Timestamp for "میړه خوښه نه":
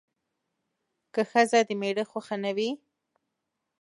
1.81-2.51